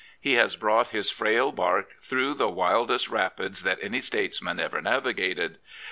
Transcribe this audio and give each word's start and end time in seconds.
He 0.19 0.33
has 0.33 0.55
brought 0.55 0.87
his 0.87 1.11
frail 1.11 1.51
barque 1.51 1.93
through 2.01 2.33
the 2.33 2.49
wildest 2.49 3.07
rapids 3.09 3.61
that 3.61 3.77
any 3.83 3.99
^atesman 3.99 4.59
ever 4.59 4.81
navigated. 4.81 5.59